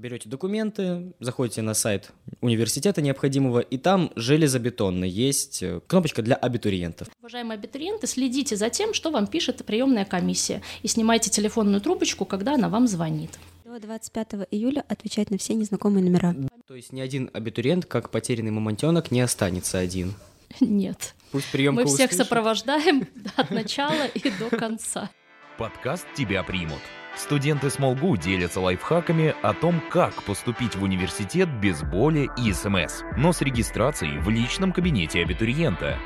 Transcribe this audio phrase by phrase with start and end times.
[0.00, 7.08] Берете документы, заходите на сайт университета необходимого, и там железобетонно есть э, кнопочка для абитуриентов.
[7.20, 12.54] Уважаемые абитуриенты, следите за тем, что вам пишет приемная комиссия, и снимайте телефонную трубочку, когда
[12.54, 13.38] она вам звонит.
[13.66, 16.34] До 25 июля отвечать на все незнакомые номера.
[16.66, 20.14] То есть ни один абитуриент, как потерянный мамонтенок, не останется один.
[20.60, 21.14] Нет.
[21.30, 22.26] Пусть приемка Мы всех услышит.
[22.26, 23.06] сопровождаем
[23.36, 25.10] от начала и до конца.
[25.58, 26.80] Подкаст «Тебя примут».
[27.16, 33.32] Студенты СмолГУ делятся лайфхаками о том, как поступить в университет без боли и СМС, но
[33.32, 35.98] с регистрацией в личном кабинете абитуриента.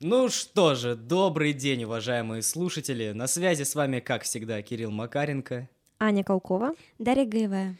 [0.00, 3.12] Ну что же, добрый день, уважаемые слушатели.
[3.12, 5.68] На связи с вами, как всегда, Кирилл Макаренко.
[5.98, 6.74] Аня Колкова.
[6.98, 7.76] Дарья Гаевая.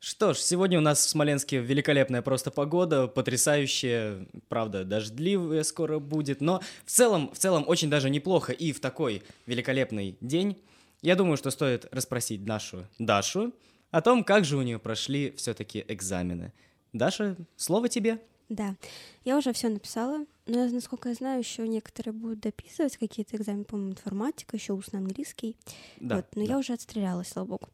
[0.00, 6.40] Что ж, сегодня у нас в Смоленске великолепная просто погода, потрясающая, правда, дождливая скоро будет,
[6.40, 10.56] но в целом, в целом очень даже неплохо и в такой великолепный день.
[11.02, 13.52] Я думаю, что стоит расспросить нашу Дашу
[13.90, 16.52] о том, как же у нее прошли все-таки экзамены.
[16.92, 18.20] Даша, слово тебе.
[18.48, 18.76] Да,
[19.24, 23.92] я уже все написала, но, насколько я знаю, еще некоторые будут дописывать какие-то экзамены, по-моему,
[23.92, 25.56] информатика, еще устно английский.
[25.98, 26.52] Да, вот, но да.
[26.52, 27.68] я уже отстрелялась, слава богу.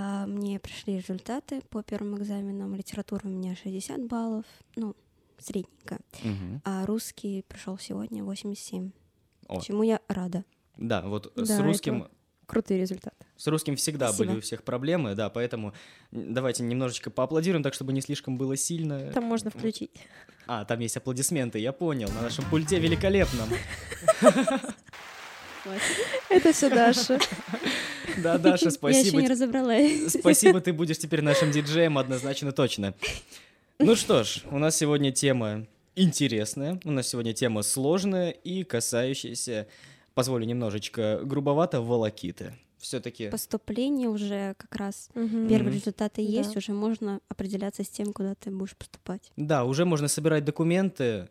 [0.00, 2.72] А, мне пришли результаты по первым экзаменам.
[2.76, 4.44] Литература у меня 60 баллов,
[4.76, 4.94] ну,
[5.40, 5.98] средненько.
[6.22, 6.62] Мгм.
[6.64, 8.92] А русский пришел сегодня 87.
[9.48, 9.60] О.
[9.60, 10.44] Чему я рада.
[10.76, 12.12] Да, вот с Да, русским это
[12.46, 13.26] Крутые результаты.
[13.36, 14.28] С русским всегда Спасибо.
[14.28, 15.74] были у всех проблемы, да, поэтому
[16.12, 19.12] давайте немножечко поаплодируем, так чтобы не слишком было сильно.
[19.12, 19.90] Там можно включить.
[20.46, 23.48] А, там есть аплодисменты, я понял, на нашем пульте великолепном.
[26.30, 27.18] Это все Даша.
[28.22, 29.20] Да, Даша, Я еще спасибо.
[29.22, 30.12] не разобралась.
[30.18, 32.94] Спасибо, ты будешь теперь нашим диджеем, однозначно точно.
[33.78, 39.66] Ну что ж, у нас сегодня тема интересная, у нас сегодня тема сложная и касающаяся,
[40.14, 42.54] позволю немножечко грубовато, волокиты.
[42.78, 45.48] Все-таки Поступление уже как раз Мгм.
[45.48, 46.30] Первые результаты Да.
[46.30, 49.32] есть, уже можно определяться с тем, куда ты будешь поступать.
[49.36, 51.28] Да, уже можно собирать документы.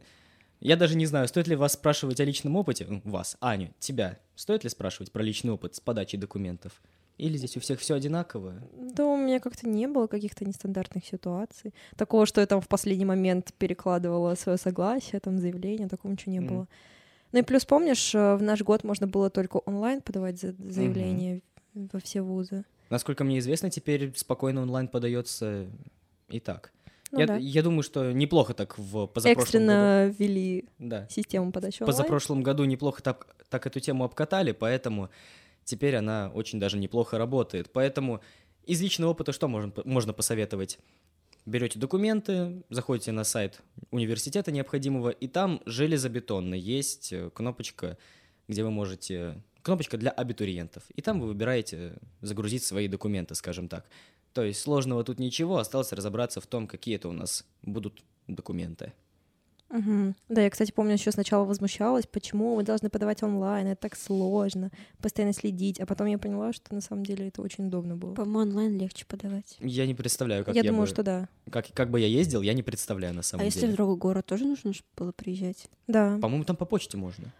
[0.59, 2.87] Я даже не знаю, стоит ли вас спрашивать о личном опыте.
[3.03, 4.19] Вас, Аню, тебя.
[4.35, 6.81] Стоит ли спрашивать про личный опыт с подачей документов?
[7.17, 8.53] Или здесь у всех все одинаково?
[8.75, 11.73] Да, у меня как-то не было каких-то нестандартных ситуаций.
[11.95, 16.39] Такого, что я там в последний момент перекладывала свое согласие, там заявление, такого ничего не
[16.41, 16.47] Мгм.
[16.47, 16.67] было.
[17.31, 21.41] Ну и плюс, помнишь, э, в наш год можно было только онлайн подавать за- заявление
[21.73, 22.63] во все вузы.
[22.89, 25.67] Насколько мне известно, теперь спокойно онлайн подается
[26.29, 26.71] и так.
[27.11, 27.37] Ну я, да.
[27.37, 29.41] я думаю, что неплохо так в позапрошлом году.
[29.41, 31.07] Экстренно ввели Да.
[31.09, 31.97] систему подачи В онлайн.
[31.97, 35.09] позапрошлом году неплохо так, так эту тему обкатали, поэтому
[35.63, 37.71] теперь она очень даже неплохо работает.
[37.71, 38.21] Поэтому
[38.65, 40.79] из личного опыта что можно, можно посоветовать?
[41.45, 47.97] Берете документы, заходите на сайт университета необходимого, и там железобетонно есть э, кнопочка,
[48.49, 49.41] где вы можете...
[49.61, 50.83] Кнопочка для абитуриентов.
[50.95, 53.85] И там вы выбираете загрузить свои документы, скажем так.
[54.37, 58.93] То есть сложного тут ничего, осталось разобраться в том, какие это у нас будут документы.
[59.69, 60.15] Мгм.
[60.29, 64.69] Да, я, кстати, помню, еще сначала возмущалась, почему мы должны подавать онлайн, это так сложно,
[65.01, 65.79] постоянно следить.
[65.79, 68.13] А потом я поняла, что на самом деле это очень удобно было.
[68.13, 69.57] По-моему, онлайн легче подавать.
[69.59, 70.93] Я не представляю, как я я, думаю, бы...
[70.93, 71.29] что да.
[71.49, 73.73] Как, как бы я ездил, я не представляю на самом а если деле.
[73.73, 75.67] в другой город, тоже нужно было приезжать?
[75.87, 76.19] Да.
[76.21, 77.33] По-моему, там по почте можно.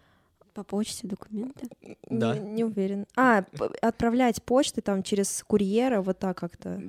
[0.54, 1.68] По почте документы?
[2.08, 2.36] Да.
[2.36, 3.06] Не, не уверен.
[3.16, 3.44] А,
[3.80, 6.82] отправлять почты там через курьера, вот так как-то.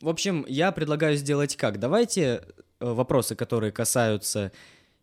[0.00, 1.78] В общем, я предлагаю сделать как?
[1.78, 2.42] Давайте
[2.80, 4.52] э, вопросы, которые касаются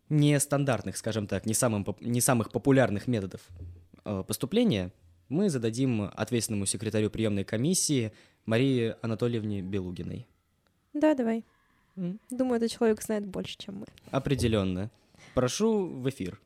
[0.08, 3.40] нестандартных, скажем так, не, самым, не самых популярных методов
[4.04, 4.90] э, поступления,
[5.28, 8.12] мы зададим ответственному секретарю приемной комиссии
[8.46, 10.26] Марии Анатольевне Белугиной.
[10.94, 11.44] Да, давай.
[11.96, 13.86] М, Думаю, этот человек знает больше, чем мы.
[14.10, 14.90] Определенно.
[15.34, 16.40] Прошу в эфир.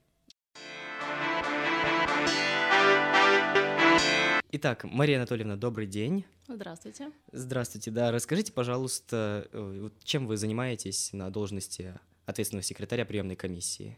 [4.54, 6.26] Итак, Мария Анатольевна, добрый день.
[6.46, 7.10] Здравствуйте.
[7.32, 13.96] Здравствуйте, да, расскажите, пожалуйста, э, чем вы занимаетесь на должности ответственного секретаря приемной комиссии?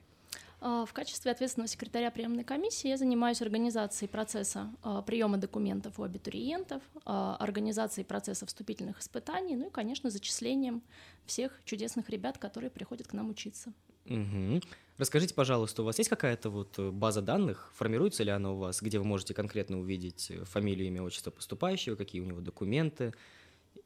[0.60, 6.04] А, В качестве ответственного секретаря приемной комиссии я занимаюсь организацией процесса а, приема документов у
[6.04, 10.84] абитуриентов, а, организацией процесса вступительных испытаний, ну и, конечно, зачислением
[11.26, 13.73] всех чудесных ребят, которые приходят к нам учиться.
[14.06, 14.61] Мгм.
[14.97, 18.81] Расскажите, пожалуйста, у вас есть какая-то вот э, база данных, формируется ли она у вас,
[18.81, 23.12] где вы можете конкретно увидеть э, фамилию, имя, отчество поступающего, какие у него документы,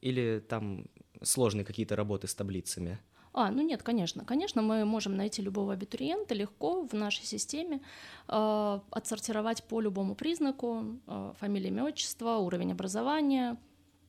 [0.03, 0.87] или там
[1.23, 2.99] сложные какие-то работы с таблицами?
[3.32, 4.25] А, ну нет, конечно.
[4.25, 7.81] Конечно, мы можем найти любого абитуриента легко в нашей системе,
[8.29, 13.56] э, отсортировать по любому признаку, э, фамилия, имя, отчество, уровень образования,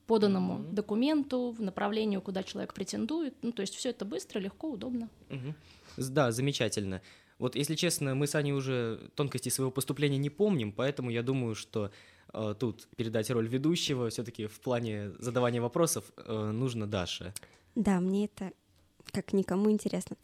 [0.08, 0.76] поданному Мгм.
[0.76, 3.36] документу, в направлению, куда человек претендует.
[3.44, 5.08] Ну, то есть все это быстро, легко, удобно.
[5.30, 5.54] Мгм.
[6.00, 7.01] Да, замечательно.
[7.38, 11.56] Вот, если честно, мы с Аней уже тонкости своего поступления не помним, поэтому я думаю,
[11.56, 11.92] что
[12.34, 14.10] э, тут передать роль ведущего.
[14.10, 17.34] Все-таки в плане задавания вопросов э, нужно Даше.
[17.75, 18.51] Да, мне это
[19.12, 20.18] как никому интересно.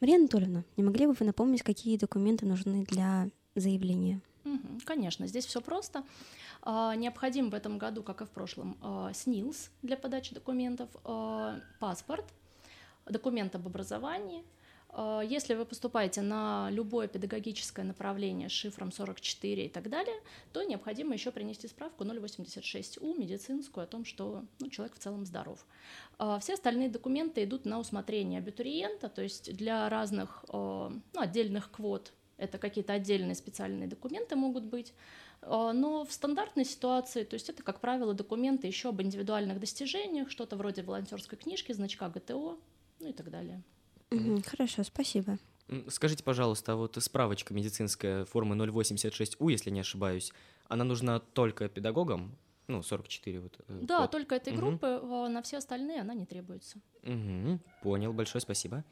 [0.00, 4.20] Мария Анатольевна, не могли бы вы напомнить, какие документы нужны для заявления?
[4.84, 6.04] Конечно, здесь все просто.
[6.62, 11.60] А, Необходим в этом году, как и в прошлом, а, СНИЛС для подачи документов, а,
[11.78, 12.24] паспорт,
[13.06, 14.44] документ об образовании.
[14.92, 20.14] А, Если вы поступаете на любое педагогическое направление с шифром 44 и так далее,
[20.52, 25.64] то необходимо еще принести справку 086У медицинскую о том, что ну, человек в целом здоров.
[26.18, 31.70] А, Все остальные документы идут на усмотрение абитуриента, то есть для разных а, ну, отдельных
[31.70, 34.94] квот это какие-то отдельные специальные документы могут быть.
[35.42, 40.56] Но в стандартной ситуации, то есть это, как правило, документы еще об индивидуальных достижениях, что-то
[40.56, 42.58] вроде волонтерской книжки, значка ГТО,
[42.98, 43.62] ну и так далее.
[44.46, 45.38] Хорошо, спасибо.
[45.88, 50.32] Скажите, пожалуйста, а вот справочка медицинская формы 086У, если не ошибаюсь,
[50.68, 52.36] она нужна только педагогам?
[52.68, 53.60] Ну, 44 вот.
[53.68, 54.10] э, Да, код.
[54.12, 54.60] только этой Мгм.
[54.62, 56.78] группы, а на все остальные она не требуется.
[57.02, 58.84] Мгм, Понял, большое спасибо.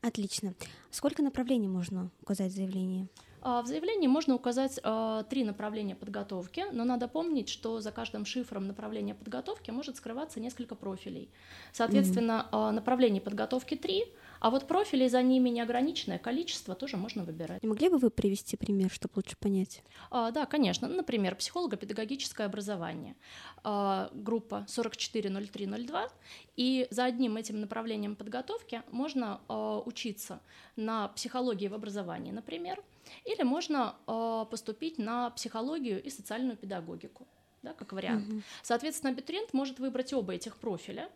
[0.00, 0.54] Отлично.
[0.90, 3.08] Сколько направлений можно указать в заявлении?
[3.40, 8.24] А В заявлении можно указать а, три направления подготовки, но надо помнить, что за каждым
[8.24, 11.30] шифром направления подготовки может скрываться несколько профилей.
[11.72, 14.04] Соответственно, а, направлений подготовки три,
[14.40, 17.62] а вот профилей за ними неограниченное количество тоже можно выбирать.
[17.62, 19.82] Не могли бы вы привести пример, чтобы лучше понять?
[20.10, 20.88] А, Да, конечно.
[20.88, 23.16] Ну, Например, психолого-педагогическое образование.
[23.64, 26.10] А, Группа 440302.
[26.56, 30.40] И за одним этим направлением подготовки можно а, учиться
[30.76, 32.82] на психологии в образовании, например,
[33.24, 37.26] или можно а, поступить на психологию и социальную педагогику,
[37.62, 38.26] да, как вариант.
[38.62, 41.08] Соответственно, абитуриент может выбрать оба этих профиля,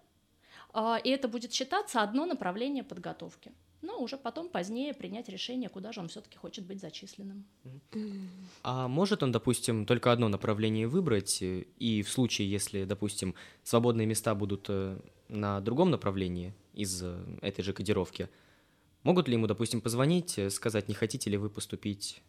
[0.75, 3.53] и это будет считаться одно направление подготовки.
[3.83, 7.45] Но уже потом, позднее, принять решение, куда же он все-таки хочет быть зачисленным.
[8.63, 13.35] А может он, допустим, только одно направление выбрать, и в случае, если, допустим,
[13.65, 14.99] свободные места будут э,
[15.29, 18.29] на другом направлении из э, этой же кодировки,
[19.03, 22.23] могут ли ему, допустим, позвонить, э, сказать, не хотите ли вы поступить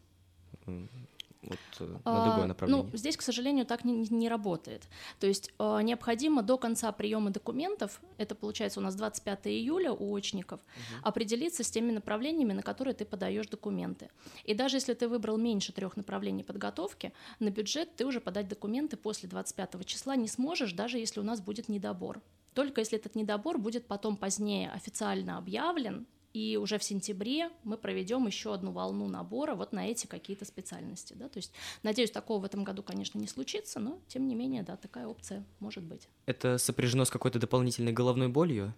[1.44, 2.90] вот, э, на А, другое направление?
[2.92, 4.84] Ну, здесь, к сожалению, так не, не работает.
[5.20, 10.16] То есть а, необходимо до конца приема документов, это получается у нас 25 июля у
[10.16, 10.60] очников,
[11.02, 14.10] определиться с теми направлениями, на которые ты подаешь документы.
[14.44, 18.98] И даже если ты выбрал меньше трех направлений подготовки, на бюджет ты уже подать документы
[18.98, 22.22] после 25 числа не сможешь, даже если у нас будет недобор.
[22.54, 28.26] Только если этот недобор будет потом позднее официально объявлен, и уже в сентябре мы проведем
[28.26, 31.14] еще одну волну набора вот на эти какие-то специальности.
[31.14, 31.30] Да?
[31.30, 31.52] То есть,
[31.84, 35.46] надеюсь, такого в этом году, конечно, не случится, но тем не менее, да, такая опция
[35.60, 36.08] может быть.
[36.26, 38.74] Это сопряжено с какой-то дополнительной головной болью?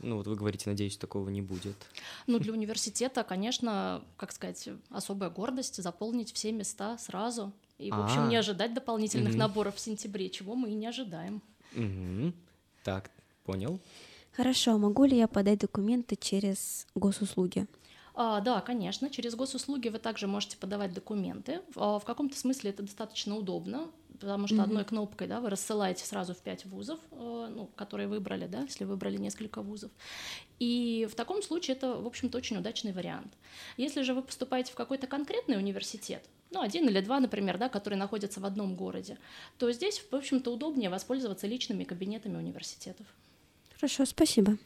[0.00, 1.76] Ну, вот вы говорите, надеюсь, такого не будет.
[2.26, 7.52] Ну, для университета, конечно, как сказать, особая гордость заполнить все места сразу.
[7.78, 8.26] И, в общем, А.
[8.28, 11.42] не ожидать дополнительных наборов в сентябре, чего мы и не ожидаем.
[11.72, 12.34] Мгм.
[12.84, 13.10] Так,
[13.44, 13.80] понял.
[14.36, 17.66] Хорошо, могу ли я подать документы через госуслуги?
[18.16, 21.62] А, да, конечно, через госуслуги вы также можете подавать документы.
[21.76, 24.64] А, в каком-то смысле это достаточно удобно, потому что Мгм.
[24.64, 28.84] одной кнопкой да, вы рассылаете сразу в пять вузов, э, ну, которые выбрали, да, если
[28.84, 29.90] выбрали несколько вузов.
[30.60, 33.32] И в таком случае это, в общем-то, очень удачный вариант.
[33.76, 37.98] Если же вы поступаете в какой-то конкретный университет, ну, один или два, например, да, которые
[37.98, 39.18] находятся в одном городе,
[39.58, 43.06] то здесь, в общем-то, удобнее воспользоваться личными кабинетами университетов.
[43.84, 44.56] Хорошо, спасибо.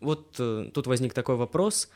[0.00, 1.88] Вот э, тут возник такой вопрос.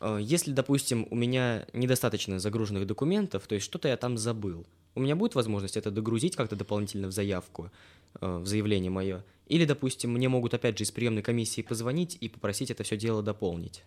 [0.00, 5.00] Э, Если, допустим, у меня недостаточно загруженных документов, то есть что-то я там забыл, у
[5.00, 7.70] меня будет возможность это догрузить как-то дополнительно в заявку,
[8.18, 9.26] э, в заявление мое?
[9.46, 13.22] Или, допустим, мне могут опять же из приемной комиссии позвонить и попросить это все дело
[13.22, 13.84] дополнить?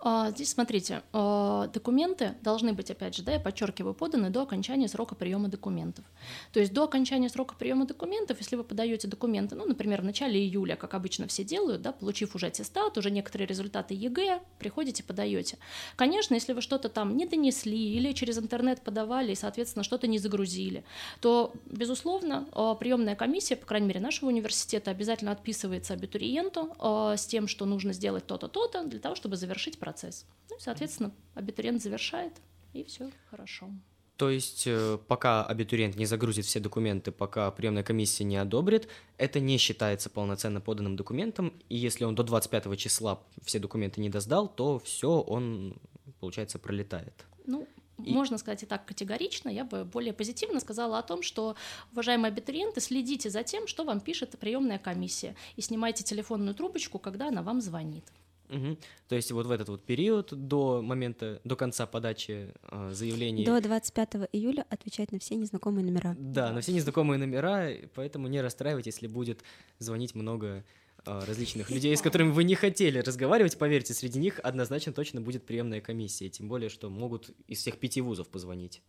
[0.00, 4.88] А, Здесь, смотрите, а, документы должны быть, опять же, да, я подчеркиваю, поданы до окончания
[4.88, 6.04] срока приема документов.
[6.52, 10.38] То есть до окончания срока приема документов, если вы подаете документы, ну, например, в начале
[10.40, 15.56] июля, как обычно все делают, да, получив уже аттестат, уже некоторые результаты ЕГЭ, приходите, подаете.
[15.96, 20.18] Конечно, если вы что-то там не донесли или через интернет подавали и, соответственно, что-то не
[20.18, 20.84] загрузили,
[21.20, 26.74] то, безусловно, а, приемная комиссия, по крайней мере, нашего университета обязательно отписывается абитуриенту
[27.16, 30.26] с тем, что нужно сделать то-то, то-то, для того, чтобы завершить процесс.
[30.50, 32.32] Ну, соответственно, абитуриент завершает,
[32.72, 33.70] и все хорошо.
[34.16, 38.88] То есть, э, пока абитуриент не загрузит все документы, пока приемная комиссия не одобрит,
[39.18, 44.08] это не считается полноценно поданным документом, и если он до 25 числа все документы не
[44.10, 45.76] доздал, то все, он,
[46.20, 47.26] получается, пролетает.
[47.46, 47.68] Ну,
[48.04, 51.54] И- можно сказать и так категорично, я бы более позитивно сказала о том, что,
[51.92, 57.28] уважаемые абитуриенты, следите за тем, что вам пишет приемная комиссия, и снимайте телефонную трубочку, когда
[57.28, 58.04] она вам звонит.
[58.48, 58.78] Мгм.
[59.08, 63.44] То есть вот в этот вот период до момента, до конца подачи э, заявлений.
[63.44, 66.14] До 25 июля отвечать на все незнакомые номера.
[66.18, 69.42] Да, на все незнакомые номера, поэтому не расстраивайтесь, если будет
[69.78, 70.64] звонить много
[71.04, 73.58] э, различных людей, с которыми вы не хотели разговаривать.
[73.58, 78.00] Поверьте, среди них однозначно точно будет приемная комиссия, тем более, что могут из всех пяти
[78.00, 78.82] вузов позвонить.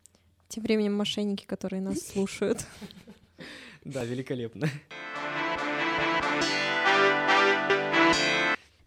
[0.50, 2.66] Тем временем мошенники, которые нас слушают.
[3.84, 4.68] Да, великолепно.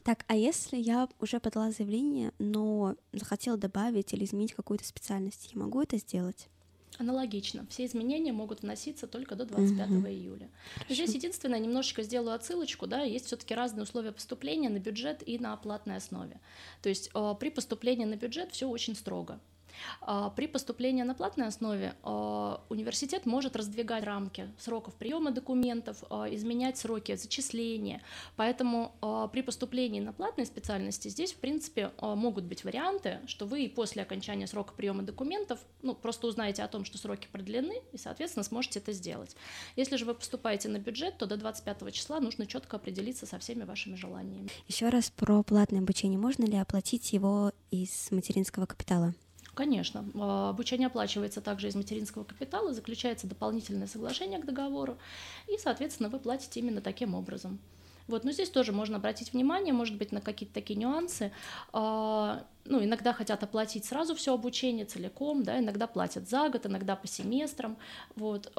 [0.03, 5.61] Так, а если я уже подала заявление, но захотела добавить или изменить какую-то специальность, я
[5.61, 6.49] могу это сделать?
[6.99, 7.67] Аналогично.
[7.71, 10.07] Все изменения могут вноситься только до 25 Мгм.
[10.09, 10.51] июля.
[10.89, 15.53] Здесь единственное, немножечко сделаю отсылочку, да, есть все-таки разные условия поступления на бюджет и на
[15.55, 16.41] оплатной основе.
[16.83, 19.41] То есть э, при поступлении на бюджет все очень строго.
[20.01, 26.35] А При поступлении на платной основе э, университет может раздвигать рамки сроков приема документов, э,
[26.35, 28.03] изменять сроки зачисления.
[28.37, 28.93] Поэтому
[29.33, 34.03] при поступлении на платные специальности здесь, в принципе, могут быть варианты, что вы и после
[34.03, 38.79] окончания срока приема документов ну, просто узнаете о том, что сроки продлены, и, соответственно, сможете
[38.79, 39.37] это сделать.
[39.77, 43.65] Если же вы поступаете на бюджет, то до 25 числа нужно четко определиться со всеми
[43.65, 44.51] вашими желаниями.
[44.69, 46.19] Еще раз про платное обучение.
[46.19, 49.15] Можно ли оплатить его из материнского капитала?
[49.55, 54.99] Конечно, э, обучение оплачивается также из материнского капитала, заключается дополнительное соглашение к договору,
[55.49, 57.59] и, соответственно, вы платите именно таким образом.
[58.07, 61.33] Вот, но здесь тоже можно обратить внимание, может быть, на какие-то такие нюансы.
[61.73, 66.95] А, Ну, иногда хотят оплатить сразу все обучение целиком, да, иногда платят за год, иногда
[66.97, 67.77] по семестрам.
[68.17, 68.53] Вот.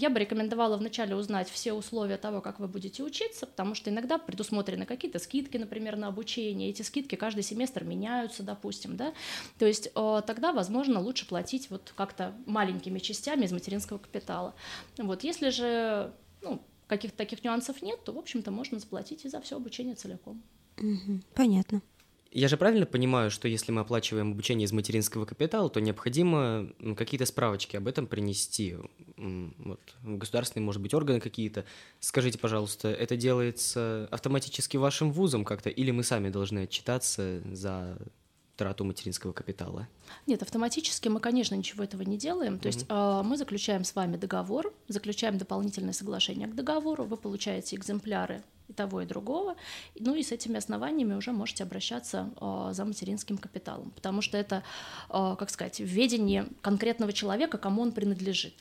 [0.00, 4.16] Я бы рекомендовала вначале узнать все условия того, как вы будете учиться, потому что иногда
[4.16, 6.70] предусмотрены какие-то скидки, например, на обучение.
[6.70, 9.12] Эти скидки каждый семестр меняются, допустим, да.
[9.58, 14.54] То есть э, тогда, возможно, лучше платить вот как-то маленькими частями из материнского капитала.
[14.96, 19.42] Вот, если же ну, каких-то таких нюансов нет, то, в общем-то, можно заплатить и за
[19.42, 20.42] все обучение целиком.
[21.34, 21.82] Понятно.
[22.32, 27.26] Я же правильно понимаю, что если мы оплачиваем обучение из материнского капитала, то необходимо какие-то
[27.26, 28.76] справочки об этом принести.
[29.16, 31.64] Вот, государственные, может быть, органы какие-то.
[31.98, 37.98] Скажите, пожалуйста, это делается автоматически вашим вузом как-то, или мы сами должны отчитаться за
[38.60, 39.88] трату материнского капитала?
[40.26, 42.58] Нет, автоматически мы, конечно, ничего этого не делаем.
[42.58, 47.76] То есть э, мы заключаем с вами договор, заключаем дополнительное соглашение к договору, вы получаете
[47.76, 49.56] экземпляры и того, и другого.
[49.98, 54.62] Ну и с этими основаниями уже можете обращаться э, за материнским капиталом, потому что это,
[55.08, 58.52] э, как сказать, введение конкретного человека, кому он принадлежит.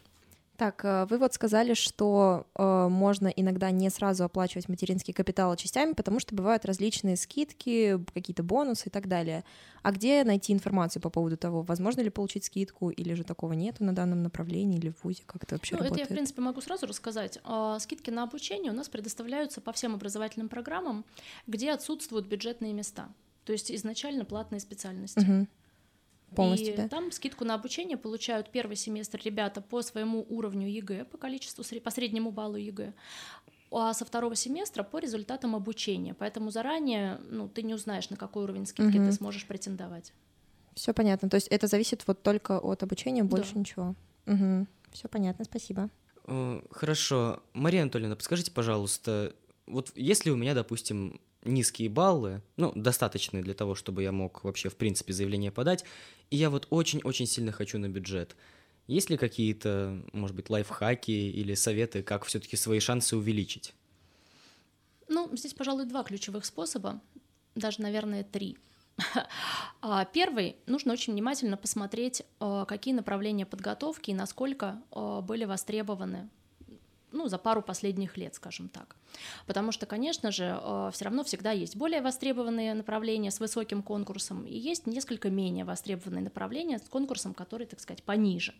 [0.59, 5.93] Так, э, вы вот сказали, что э, можно иногда не сразу оплачивать материнский капитал частями,
[5.93, 9.45] потому что бывают различные скидки, какие-то бонусы и так далее.
[9.83, 13.85] А где найти информацию по поводу того, возможно ли получить скидку, или же такого нету
[13.85, 16.09] на данном направлении, или в ВУЗе, как это вообще Ну, это я, в работает?
[16.09, 17.39] принципе, могу сразу рассказать.
[17.45, 21.05] А, Скидки на обучение у нас предоставляются по всем образовательным программам,
[21.47, 23.07] где отсутствуют бюджетные места.
[23.45, 25.19] То есть изначально платные специальности.
[25.19, 25.47] Мгм.
[26.35, 26.87] Полностью, и да?
[26.87, 31.91] там скидку на обучение получают первый семестр ребята по своему уровню ЕГЭ, по количеству, по
[31.91, 32.93] среднему баллу ЕГЭ,
[33.71, 36.13] а со второго семестра по результатам обучения.
[36.13, 39.07] Поэтому заранее ну, ты не узнаешь, на какой уровень скидки Мгм.
[39.07, 40.13] ты сможешь претендовать.
[40.75, 41.29] Все понятно.
[41.29, 43.59] То есть это зависит вот только от обучения, больше Да.
[43.59, 43.95] ничего.
[44.91, 45.89] Все понятно, спасибо.
[46.25, 47.41] Э, Хорошо.
[47.53, 49.33] Мария Анатольевна, подскажите, пожалуйста,
[49.67, 54.69] вот если у меня, допустим, низкие баллы, ну, достаточные для того, чтобы я мог вообще,
[54.69, 55.85] в принципе, заявление подать,
[56.29, 58.35] и я вот очень-очень сильно хочу на бюджет,
[58.87, 63.75] есть ли какие-то, может быть, лайфхаки или советы, как все-таки свои шансы увеличить?
[65.07, 66.99] Ну, здесь, пожалуй, два ключевых способа,
[67.55, 68.57] даже, наверное, три.
[69.81, 76.29] А, Первый, нужно очень внимательно посмотреть, э, какие направления подготовки и насколько э, были востребованы
[77.11, 78.95] ну, за пару последних лет, скажем так.
[79.45, 80.59] Потому что, конечно же,
[80.93, 86.23] все равно всегда есть более востребованные направления с высоким конкурсом, и есть несколько менее востребованные
[86.23, 88.53] направления с конкурсом, который, так сказать, пониже.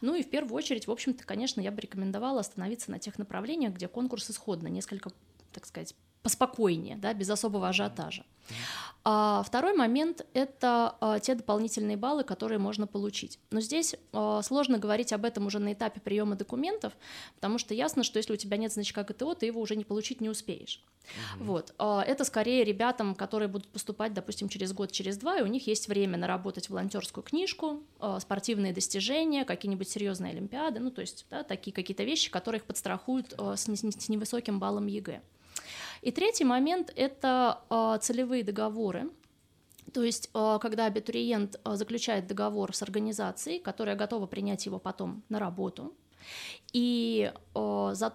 [0.00, 3.74] Ну и в первую очередь, в общем-то, конечно, я бы рекомендовала остановиться на тех направлениях,
[3.74, 5.10] где конкурс исходно несколько,
[5.52, 8.24] так сказать, поспокойнее, да, без особого ажиотажа.
[9.06, 13.38] А второй момент— это а, те дополнительные баллы, которые можно получить.
[13.50, 16.94] Но здесь а, сложно говорить об этом уже на этапе приема документов,
[17.34, 20.22] потому что ясно, что если у тебя нет значка ГТО, ты его уже не получить
[20.22, 20.82] не успеешь.
[21.36, 21.74] Вот.
[21.76, 25.66] А, Это скорее ребятам, которые будут поступать, допустим, через год, через два, и у них
[25.66, 31.42] есть время наработать волонтерскую книжку, а, спортивные достижения, какие-нибудь серьезные олимпиады, ну то есть да,
[31.42, 33.68] такие какие-то вещи, которые их подстрахуют а, с
[34.08, 35.20] невысоким баллом ЕГЭ.
[36.04, 39.10] И третий момент— это а, целевые договоры.
[39.94, 45.22] То есть, а, когда абитуриент а, заключает договор с организацией, которая готова принять его потом
[45.30, 45.94] на работу,
[46.74, 48.14] и а, за-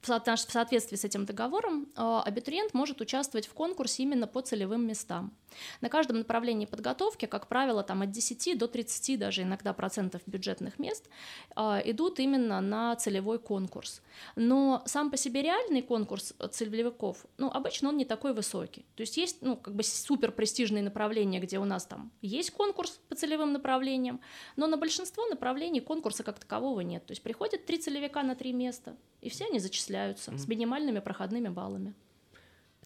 [0.00, 5.32] в соответствии с этим договором э, абитуриент может участвовать в конкурсе именно по целевым местам.
[5.80, 10.78] На каждом направлении подготовки, как правило, там от 10 до 30 даже иногда процентов бюджетных
[10.78, 11.08] мест
[11.56, 14.02] э, идут именно на целевой конкурс.
[14.36, 18.86] Но сам по себе реальный конкурс целевиков, ну, обычно он не такой высокий.
[18.94, 23.00] То есть есть, ну, как бы супер престижные направления, где у нас там есть конкурс
[23.08, 24.20] по целевым направлениям,
[24.56, 27.04] но на большинство направлений конкурса как такового нет.
[27.06, 30.38] То есть приходят три целевика на три места, и все они зачисляются mm-hmm.
[30.38, 31.94] с минимальными проходными баллами.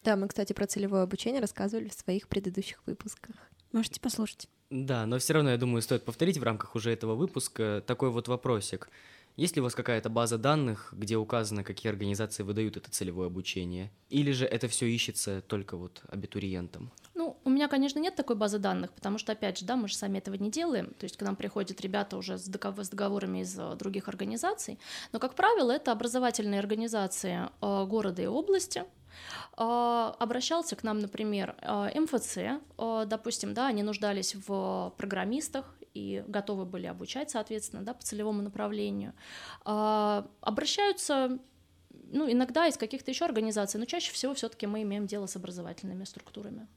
[0.03, 3.35] Да, мы, кстати, про целевое обучение рассказывали в своих предыдущих выпусках.
[3.71, 4.49] Можете послушать.
[4.69, 8.27] Да, но все равно, я думаю, стоит повторить в рамках уже этого выпуска такой вот
[8.27, 8.89] вопросик.
[9.35, 13.91] Есть ли у вас какая-то база данных, где указано, какие организации выдают это целевое обучение?
[14.09, 16.91] Или же это все ищется только вот абитуриентам?
[17.45, 20.19] У меня, конечно, нет такой базы данных, потому что, опять же, да, мы же сами
[20.19, 20.93] этого не делаем.
[20.97, 24.79] То есть к нам приходят ребята уже с, договор, с договорами из э, других организаций.
[25.11, 28.85] Но, как правило, это образовательные организации э, города и области,
[29.57, 31.55] э, обращался к нам, например,
[31.95, 38.41] МФЦ, допустим, да, они нуждались в программистах и готовы были обучать, соответственно, да, по целевому
[38.41, 39.13] направлению.
[39.63, 41.37] Обращаются
[42.13, 46.03] ну, иногда из каких-то еще организаций, но чаще всего все-таки мы имеем дело с образовательными
[46.05, 46.67] структурами.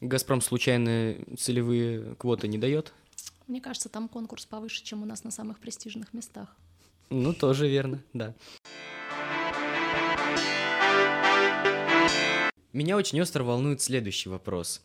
[0.00, 2.92] Газпром случайно целевые квоты не дает?
[3.46, 6.56] Мне кажется, там конкурс повыше, чем у нас на самых престижных местах.
[7.10, 8.34] Ну, тоже верно, да.
[12.72, 14.82] Меня очень остро волнует следующий вопрос.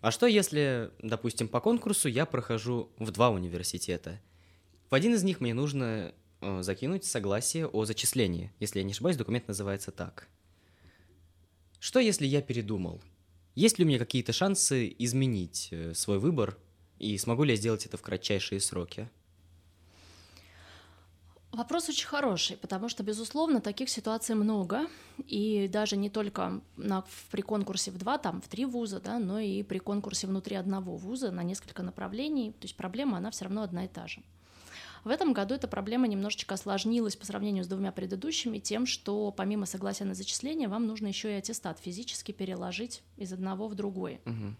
[0.00, 4.20] А что если, допустим, по конкурсу я прохожу в два университета?
[4.90, 8.52] В один из них мне нужно э, закинуть согласие о зачислении.
[8.60, 10.28] Если я не ошибаюсь, документ называется так.
[11.80, 13.00] Что если я передумал?
[13.54, 16.58] Есть ли у меня какие-то шансы изменить э, свой выбор?
[16.98, 19.08] И смогу ли я сделать это в кратчайшие сроки?
[21.52, 24.88] Вопрос очень хороший, потому что, безусловно, таких ситуаций много,
[25.28, 29.38] и даже не только на, при конкурсе в два, там, в три вуза, да, но
[29.38, 33.62] и при конкурсе внутри одного вуза на несколько направлений, то есть проблема, она все равно
[33.62, 34.20] одна и та же.
[35.04, 39.66] В этом году эта проблема немножечко осложнилась по сравнению с двумя предыдущими тем, что помимо
[39.66, 44.20] согласия на зачисление вам нужно еще и аттестат физически переложить из одного в другой.
[44.24, 44.54] Угу.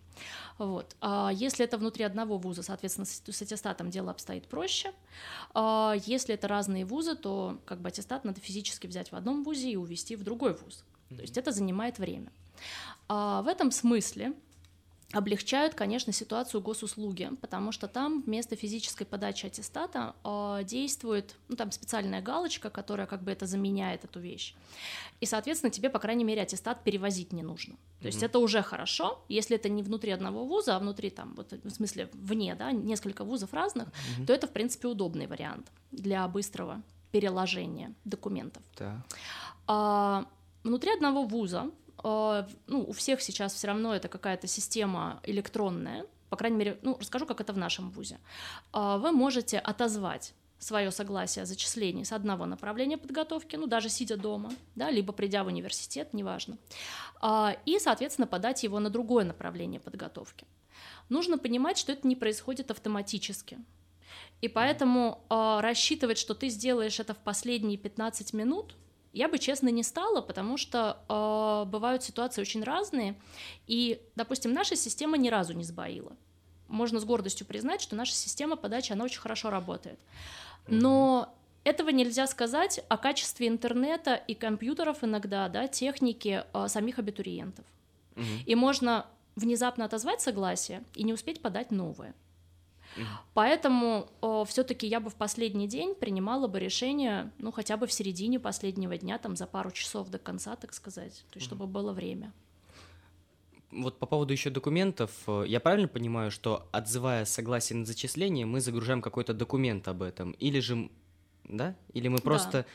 [0.59, 0.97] Вот.
[1.01, 4.93] А если это внутри одного вуза, соответственно, с, аттестатом дело обстоит проще.
[5.55, 9.71] А если это разные вузы, то как бы аттестат надо физически взять в одном вузе
[9.71, 10.85] и увезти в другой вуз.
[11.09, 12.31] То есть это занимает время.
[13.09, 14.35] А в этом смысле
[15.15, 21.71] облегчают, конечно, ситуацию госуслуги, потому что там вместо физической подачи аттестата э, действует, ну, там
[21.71, 24.55] специальная галочка, которая как бы это заменяет эту вещь.
[25.21, 27.75] И, соответственно, тебе, по крайней мере, аттестат перевозить не нужно.
[27.75, 28.07] То mm-hmm.
[28.07, 31.71] есть это уже хорошо, если это не внутри одного вуза, а внутри там, вот, в
[31.71, 34.27] смысле, вне, да, несколько вузов разных, mm-hmm.
[34.27, 38.63] то это, в принципе, удобный вариант для быстрого переложения документов.
[38.77, 39.05] Да.
[39.69, 40.27] А,
[40.65, 41.71] внутри одного вуза
[42.03, 47.27] ну, у всех сейчас все равно это какая-то система электронная, по крайней мере, ну, расскажу,
[47.27, 48.19] как это в нашем ВУЗе.
[48.73, 54.17] А, вы можете отозвать свое согласие о зачислении с одного направления подготовки, ну, даже сидя
[54.17, 56.59] дома, да, либо придя в университет, неважно,
[57.21, 60.45] а, и, соответственно, подать его на другое направление подготовки.
[61.09, 63.59] Нужно понимать, что это не происходит автоматически.
[64.41, 68.75] И поэтому рассчитывать, что ты сделаешь это в последние 15 минут,
[69.15, 73.15] я бы, честно, не стала, потому что э, бывают ситуации очень разные,
[73.69, 76.13] и, допустим, наша система ни разу не сбоила.
[76.67, 80.01] Можно с гордостью признать, что наша система подачи, она очень хорошо работает.
[80.67, 87.65] Но этого нельзя сказать о качестве интернета и компьютеров иногда, да, техники э, самих абитуриентов.
[88.17, 88.25] Угу.
[88.47, 92.15] И можно внезапно отозвать согласие и не успеть подать новое.
[93.35, 97.93] Поэтому э, все-таки я бы в последний день принимала бы решение, ну, хотя бы в
[97.93, 101.93] середине последнего дня, там, за пару часов до конца, так сказать, то есть, чтобы было
[101.93, 102.33] время.
[103.71, 108.61] Вот по поводу еще документов, э, я правильно понимаю, что отзывая согласие на зачисление, мы
[108.61, 110.89] загружаем какой-то документ об этом, или же,
[111.45, 112.67] да, или мы просто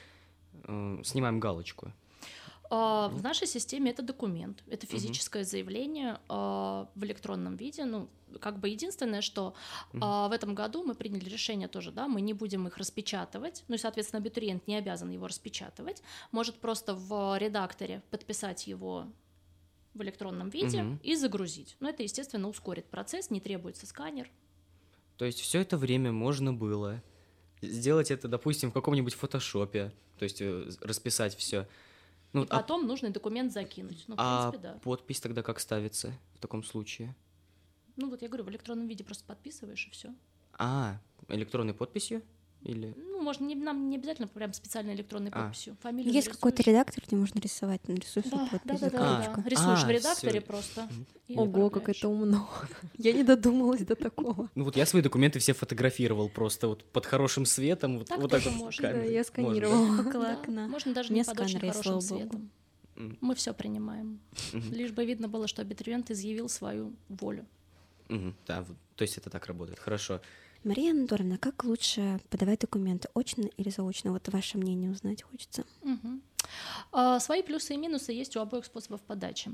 [0.54, 0.62] да.
[0.66, 1.94] э, снимаем галочку?
[2.70, 5.50] А, в нашей системе это документ, это физическое угу.
[5.50, 7.86] заявление а, в электронном виде.
[7.86, 9.56] Ну, как бы единственное, что
[9.92, 10.00] угу.
[10.00, 13.78] в этом году мы приняли решение тоже, да, мы не будем их распечатывать, ну и,
[13.80, 19.08] соответственно, абитуриент не обязан его распечатывать, может просто в редакторе подписать его
[19.96, 21.00] в электронном виде угу.
[21.02, 21.76] и загрузить.
[21.80, 24.30] Но это, естественно, ускорит процесс, не требуется сканер.
[25.18, 27.02] То есть все это время можно было
[27.62, 31.68] сделать это, допустим, в каком-нибудь фотошопе, то есть э, расписать все.
[32.34, 32.58] Ну, и а...
[32.58, 34.06] потом нужный документ закинуть.
[34.08, 34.80] Ну, в а принципе, да.
[34.80, 37.16] подпись тогда как ставится в таком случае?
[37.96, 40.14] Ну вот я говорю, в электронном виде просто подписываешь и все.
[40.54, 42.22] А, электронной подписью?
[42.64, 42.94] Или...
[42.98, 45.44] Ну, можно не, нам не обязательно прям специальной электронной А.
[45.44, 45.78] подписью.
[45.82, 49.50] Фамилию Есть какой-то редактор, где можно рисовать, нарисуй свою Да, да, подпись, да, да, да.
[49.50, 50.48] Рисуешь А, в редакторе всё.
[50.48, 50.90] просто.
[51.36, 52.50] Ого, как это умно.
[52.98, 54.50] Я не додумалась до такого.
[54.56, 58.32] Ну вот я свои документы все фотографировал просто вот под хорошим светом, вот, Так вот
[58.32, 58.90] так можно.
[58.90, 60.02] Да, я Можно, сканировала.
[60.02, 60.68] Около Да, окна.
[60.68, 62.52] Можно даже Мне не под очень хорошим светом.
[63.22, 64.20] Мы все принимаем.
[64.54, 67.46] Лишь бы видно было, что абитуриент изъявил свою волю.
[68.48, 70.20] Да, то есть это так работает, хорошо.
[70.64, 74.12] Мария Анатольевна, как лучше подавать документы, очно или заочно?
[74.12, 75.64] Вот ваше мнение узнать хочется.
[75.82, 76.22] Мгм.
[76.92, 79.52] А, Свои плюсы и минусы есть у обоих способов подачи.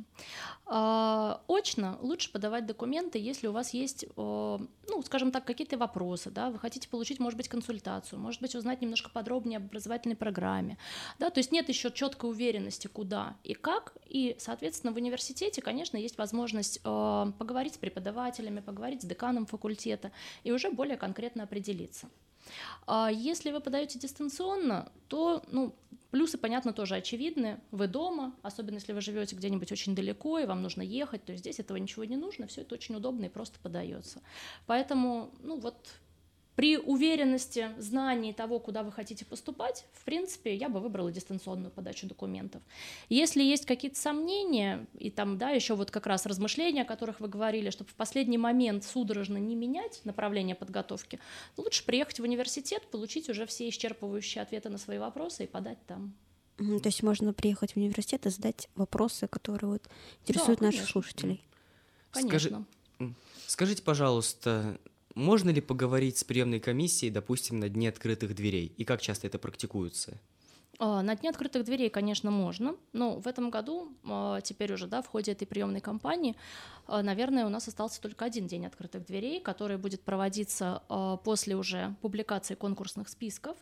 [0.65, 6.31] А, Очно лучше подавать документы, если у вас есть, о, ну, скажем так, какие-то вопросы,
[6.31, 10.77] да, вы хотите получить, может быть, консультацию, может быть, узнать немножко подробнее об образовательной программе,
[11.19, 15.97] да, то есть нет еще четкой уверенности, куда и как, и, соответственно, в университете, конечно,
[15.97, 20.12] есть возможность э, поговорить с преподавателями, поговорить с деканом факультета
[20.43, 22.10] и уже более конкретно определиться.
[22.88, 25.75] А Если вы подаете дистанционно, то ну,
[26.12, 27.60] плюсы, понятно, тоже очевидны.
[27.71, 31.60] Вы дома, особенно если вы живете где-нибудь очень далеко и вам нужно ехать, то здесь
[31.60, 34.21] этого ничего не нужно, все это очень удобно и просто подается.
[34.65, 35.75] Поэтому, ну вот,
[36.56, 42.08] при уверенности, знании того, куда вы хотите поступать, в принципе, я бы выбрала дистанционную подачу
[42.08, 42.62] документов.
[43.10, 47.28] Если есть какие-то сомнения, и там, да, еще вот как раз размышления, о которых вы
[47.28, 51.20] говорили, чтобы в последний момент судорожно не менять направление подготовки,
[51.58, 56.13] лучше приехать в университет, получить уже все исчерпывающие ответы на свои вопросы и подать там.
[56.58, 59.84] То есть можно приехать в университет и задать вопросы, которые вот
[60.22, 60.91] интересуют наших конечно.
[60.94, 61.44] слушателей.
[62.12, 62.65] Скажи- Конечно.
[63.48, 64.80] Скажите, пожалуйста,
[65.15, 68.73] можно ли поговорить с приемной комиссией, допустим, на дне открытых дверей?
[68.78, 70.19] И как часто это практикуется?
[70.78, 75.01] А, На дне открытых дверей, конечно, можно, но в этом году, а, теперь уже, да,
[75.01, 76.36] в ходе этой приемной кампании,
[76.86, 80.84] а, наверное, у нас остался только один день открытых дверей, который будет проводиться
[81.23, 83.58] после уже публикации конкурсных списков,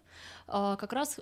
[0.48, 1.20] как раз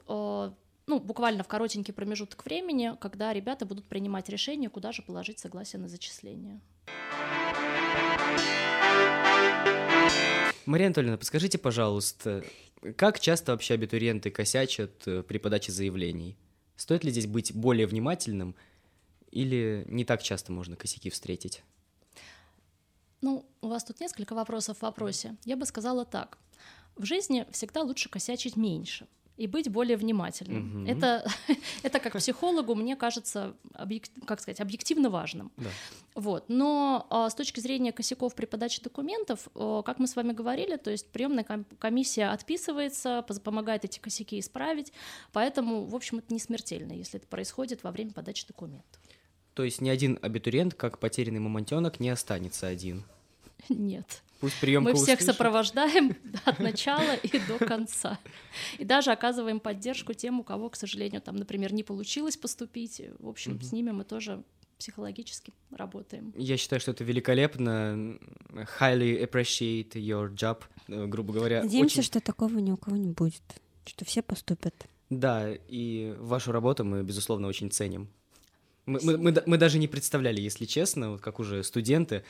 [0.87, 5.81] ну, буквально в коротенький промежуток времени, когда ребята будут принимать решение, куда же положить согласие
[5.81, 6.59] на зачисление.
[10.65, 12.43] Мария Анатольевна, подскажите, пожалуйста,
[12.95, 16.37] как часто вообще абитуриенты косячат э, при подаче заявлений?
[16.75, 18.55] Стоит ли здесь быть более внимательным
[19.31, 21.63] или не так часто можно косяки встретить?
[23.21, 25.35] Ну, у вас тут несколько вопросов в вопросе.
[25.45, 26.37] Я бы сказала так.
[26.95, 29.07] В жизни всегда лучше косячить меньше
[29.41, 30.83] и быть более внимательным.
[30.83, 30.85] Мгм.
[30.85, 31.25] Это,
[31.83, 35.51] это как психологу, мне кажется, объек- как сказать, объективно важным.
[35.57, 35.69] Да.
[36.13, 36.45] Вот.
[36.47, 40.77] Но а, с точки зрения косяков при подаче документов, о, как мы с вами говорили,
[40.77, 44.93] то есть приемная ком- комиссия отписывается, помогает эти косяки исправить,
[45.31, 49.01] поэтому, в общем, это не смертельно, если это происходит во время подачи документов.
[49.55, 53.03] То есть ни один абитуриент, как потерянный мамонтенок, не останется один.
[53.69, 54.21] Нет.
[54.41, 55.25] Пусть приемка Мы всех услышит.
[55.25, 58.19] сопровождаем от начала и до конца.
[58.79, 63.01] И даже оказываем поддержку тем, у кого, к сожалению, там, например, не получилось поступить.
[63.19, 63.61] В общем, Мгм.
[63.61, 64.43] с ними мы тоже
[64.79, 66.33] психологически работаем.
[66.35, 68.17] Я считаю, что это великолепно.
[68.79, 71.63] Highly appreciate your job, грубо говоря.
[71.63, 73.43] Надеемся, очень- что такого ни у кого не будет,
[73.85, 74.73] что все поступят.
[75.11, 78.07] Да, и вашу работу мы, безусловно, очень ценим.
[78.87, 82.23] Мы, мы, мы мы даже не представляли, если честно, вот как уже студенты,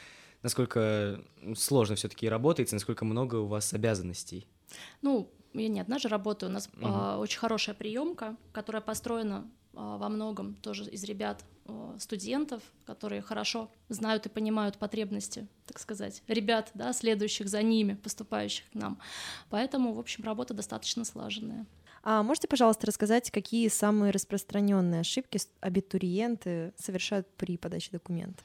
[0.44, 1.22] насколько
[1.56, 4.48] сложно все-таки работается, насколько много у вас обязанностей.
[5.02, 6.86] Ну, я не одна же работаю, у нас Мгм.
[6.86, 13.22] а, очень хорошая приемка, которая построена а, во многом тоже из ребят, а, студентов, которые
[13.22, 19.00] хорошо знают и понимают потребности, так сказать, ребят, да, следующих за ними, поступающих к нам.
[19.50, 21.66] Поэтому, в общем, работа достаточно слаженная.
[22.04, 28.44] А можете, пожалуйста, рассказать, какие самые распространенные ошибки абитуриенты совершают при подаче документов?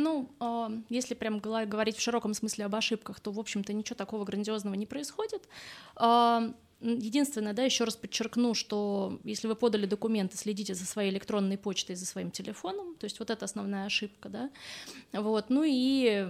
[0.00, 4.24] Ну, а, если прям говорить в широком смысле об ошибках, то, в общем-то, ничего такого
[4.24, 5.48] грандиозного не происходит.
[5.96, 11.58] А, Единственное, да, еще раз подчеркну, что если вы подали документы, следите за своей электронной
[11.58, 14.50] почтой, за своим телефоном, то есть вот это основная ошибка, да.
[15.12, 16.26] Вот, ну и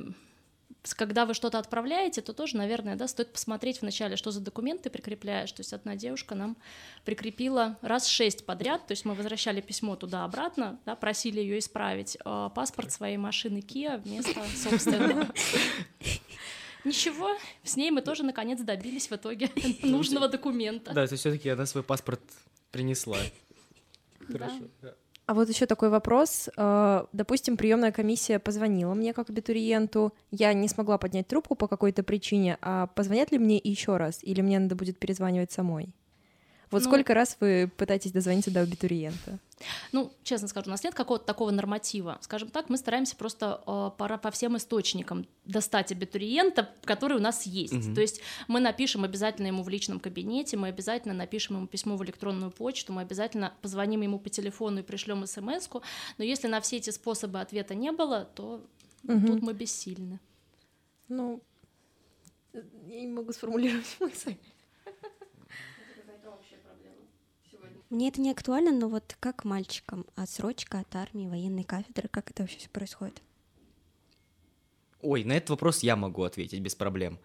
[0.83, 4.90] когда вы что-то отправляете, то тоже, наверное, да, стоит посмотреть вначале, что за документы ты
[4.90, 5.53] прикрепляешь.
[5.53, 6.57] То есть одна девушка нам
[7.05, 12.49] прикрепила раз шесть подряд, то есть мы возвращали письмо туда-обратно, да, просили ее исправить а,
[12.49, 15.29] паспорт своей машины Kia вместо собственного.
[16.85, 19.51] Ничего, с ней мы тоже наконец добились в итоге
[19.83, 20.93] нужного документа.
[20.95, 22.23] Да, то есть все-таки она свой паспорт
[22.71, 23.19] принесла.
[24.27, 24.71] Хорошо.
[25.31, 26.49] А вот еще такой вопрос.
[26.57, 32.03] Э, Допустим, приемная комиссия позвонила мне как абитуриенту, я не смогла поднять трубку по какой-то
[32.03, 35.95] причине, а позвонят ли мне еще раз, или мне надо будет перезванивать самой?
[36.70, 39.38] Вот Ну- сколько раз вы пытаетесь дозвониться до абитуриента?
[39.92, 42.16] Ну, честно скажу, у нас нет какого-то такого норматива.
[42.22, 47.44] Скажем так, мы стараемся просто э, пора по всем источникам достать абитуриента, который у нас
[47.44, 47.72] есть.
[47.72, 47.94] Мгм.
[47.94, 52.04] То есть мы напишем обязательно ему в личном кабинете, мы обязательно напишем ему письмо в
[52.04, 55.83] электронную почту, мы обязательно позвоним ему по телефону и пришлем смс -ку.
[56.18, 58.64] Но если на все эти способы ответа не было, то
[59.02, 59.26] Мгм.
[59.26, 60.20] тут мы бессильны.
[61.09, 61.42] Ну,
[62.52, 64.37] я не могу сформулировать мысль.
[67.90, 72.44] Мне это не актуально, но вот как мальчикам отсрочка от армии, военной кафедры, как это
[72.44, 73.20] вообще все происходит?
[75.03, 77.18] Ой, на этот вопрос я могу ответить без проблем.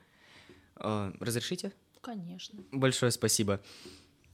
[0.78, 1.71] Э, Разрешите?
[2.02, 2.63] Конечно.
[2.71, 3.62] Большое спасибо.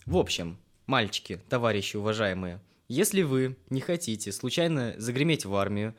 [0.05, 5.95] В общем, мальчики, товарищи уважаемые, если вы не хотите случайно загреметь в армию,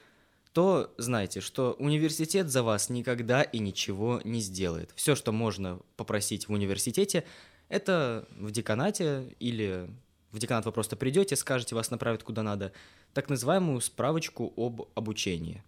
[0.53, 4.93] то знайте, что университет за вас никогда и ничего не сделает.
[4.95, 7.25] Все, что можно попросить в университете,
[7.73, 9.89] это в деканате или
[10.31, 12.73] в деканат вы просто придете, скажете, вас направят куда надо,
[13.15, 15.65] так называемую справочку об обучении.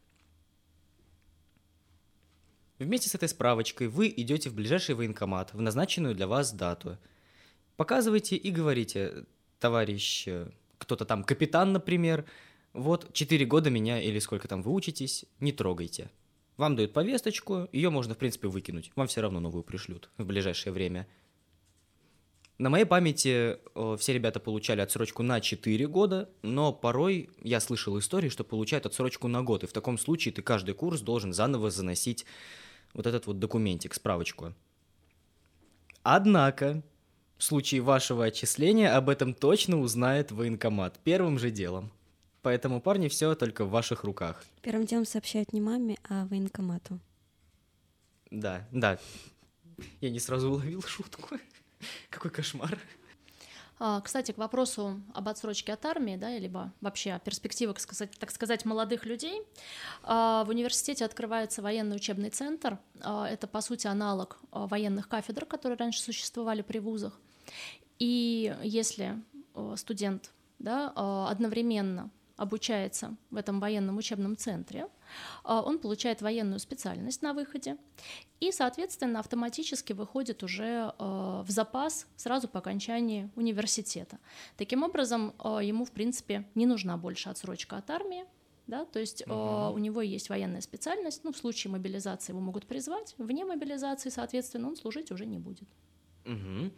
[2.78, 6.98] Вместе с этой справочкой вы идете в ближайший военкомат в назначенную для вас дату.
[7.76, 9.24] Показывайте и говорите,
[9.58, 10.28] товарищ,
[10.76, 12.26] кто-то там, капитан, например,
[12.74, 16.10] вот 4 года меня или сколько там вы учитесь, не трогайте.
[16.58, 18.92] Вам дают повесточку, ее можно, в принципе, выкинуть.
[18.94, 21.06] Вам все равно новую пришлют в ближайшее время.
[22.56, 27.98] На моей памяти э, все ребята получали отсрочку на 4 года, но порой я слышал
[27.98, 31.70] истории, что получают отсрочку на год, и в таком случае ты каждый курс должен заново
[31.70, 32.24] заносить
[32.92, 34.54] вот этот вот документик, справочку.
[36.04, 36.84] Однако,
[37.38, 41.90] в случае вашего отчисления об этом точно узнает военкомат первым же делом.
[42.42, 44.44] Поэтому, парни, все только в ваших руках.
[44.62, 47.00] Первым делом сообщают не маме, а военкомату.
[48.30, 48.98] Да, да.
[50.00, 51.36] Я не сразу уловил шутку.
[52.10, 52.78] Какой кошмар.
[53.78, 57.76] А, Кстати, к вопросу об отсрочке от армии, да, либо вообще о перспективах,
[58.18, 59.42] так сказать, молодых людей,
[60.02, 62.78] а, в университете открывается военный учебный центр.
[63.00, 67.18] А, Это, по сути, аналог военных кафедр, которые раньше существовали при вузах.
[67.98, 69.22] И если
[69.76, 70.92] студент да,
[71.28, 74.88] одновременно обучается в этом военном учебном центре,
[75.44, 77.76] а, он получает военную специальность на выходе
[78.40, 84.18] и, соответственно, автоматически выходит уже э, в запас сразу по окончании университета.
[84.56, 88.24] Таким образом, э, ему, в принципе, не нужна больше отсрочка от армии,
[88.66, 92.66] да, то есть э, у него есть военная специальность, ну, в случае мобилизации его могут
[92.66, 95.68] призвать, вне мобилизации, соответственно, он служить уже не будет.
[96.24, 96.72] Мгм.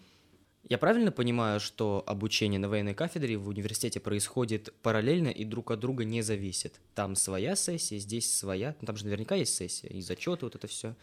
[0.68, 5.78] Я правильно понимаю, что обучение на военной кафедре в университете происходит параллельно и друг от
[5.78, 6.80] друга не зависит?
[6.96, 8.74] Там своя сессия, здесь своя.
[8.80, 10.96] Ну, там же наверняка есть сессия и зачеты, вот это все.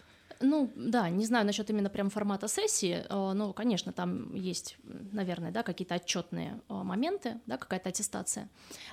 [0.45, 5.51] Ну, да, не знаю насчет именно прям формата сессии, э, но, конечно, там есть, наверное,
[5.51, 8.49] да, какие-то отчетные э, моменты, да, какая-то аттестация.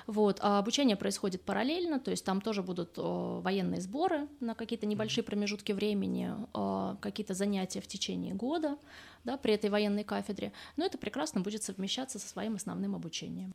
[0.07, 4.85] Вот, а обучение происходит параллельно, то есть там тоже будут э, военные сборы на какие-то
[4.85, 6.31] небольшие промежутки времени,
[7.01, 8.77] какие-то занятия в течение года,
[9.25, 13.53] да, при этой военной кафедре, но это прекрасно будет совмещаться со своим основным обучением.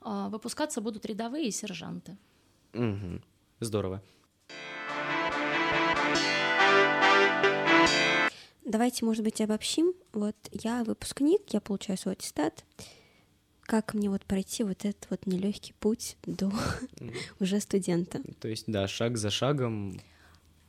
[0.00, 2.16] А, Выпускаться будут рядовые и сержанты.
[2.72, 3.22] Мгм.
[3.60, 4.02] Здорово.
[8.64, 9.94] Давайте, может быть, обобщим.
[10.12, 12.64] Вот я выпускник, я получаю свой аттестат.
[13.62, 16.52] Как мне вот пройти вот этот вот нелегкий путь до
[17.40, 18.20] уже студента?
[18.40, 20.00] То есть, да, шаг за шагом.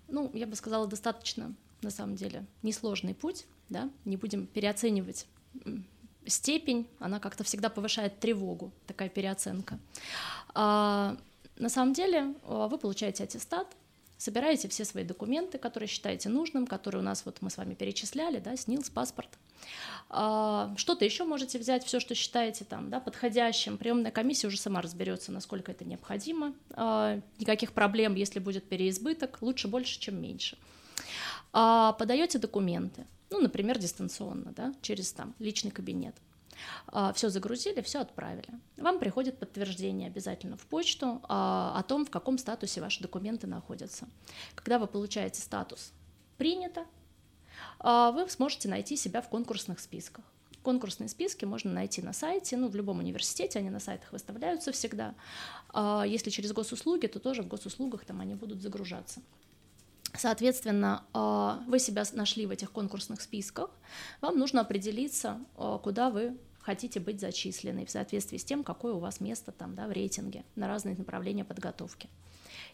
[0.08, 5.26] ну, я бы сказала, достаточно, на самом деле, несложный путь, да, не будем переоценивать
[6.26, 9.80] степень, она как-то всегда повышает тревогу, такая переоценка.
[10.54, 11.18] А,
[11.58, 13.68] на самом деле а, вы получаете аттестат,
[14.22, 18.40] собираете все свои документы, которые считаете нужным, которые у нас вот мы с вами перечисляли,
[18.40, 19.30] да, СНИЛС, паспорт.
[20.10, 23.80] А, Что-то еще можете взять, все, что считаете там, да, подходящим.
[23.80, 26.54] Приемная комиссия уже сама разберется, насколько это необходимо.
[26.72, 30.56] А, Никаких проблем, если будет переизбыток, лучше больше, чем меньше.
[31.52, 36.16] А, Подаете документы, ну, например, дистанционно, да, через там личный кабинет.
[37.14, 38.50] Все загрузили, все отправили.
[38.78, 44.08] Вам приходит подтверждение обязательно в почту а, о том, в каком статусе ваши документы находятся.
[44.56, 45.94] Когда вы получаете статус
[46.38, 46.86] «принято»,
[47.80, 50.26] а, вы сможете найти себя в конкурсных списках.
[50.64, 55.16] Конкурсные списки можно найти на сайте, ну, в любом университете, они на сайтах выставляются всегда.
[55.74, 59.22] А Если через госуслуги, то тоже в госуслугах там они будут загружаться.
[60.14, 63.72] Соответственно, а, вы себя нашли в этих конкурсных списках,
[64.20, 69.00] вам нужно определиться, а, куда вы хотите быть зачислены в соответствии с тем, какое у
[69.00, 72.10] вас место там, да, в рейтинге на разные направления подготовки.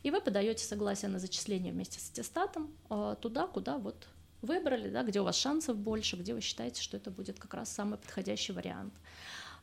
[0.04, 4.08] И вы подаете согласие на зачисление вместе с аттестатом а, туда, куда вот
[4.41, 7.71] выбрали, да, где у вас шансов больше, где вы считаете, что это будет как раз
[7.71, 8.93] самый подходящий вариант.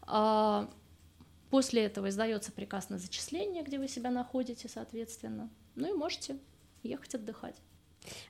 [0.02, 0.70] А,
[1.50, 5.50] после этого издается приказ на зачисление, где вы себя находите, соответственно.
[5.74, 6.38] Ну и можете
[6.82, 7.56] ехать отдыхать.